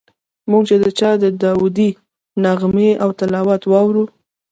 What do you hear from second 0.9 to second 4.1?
چا داودي نغمې او تلاوت واورو.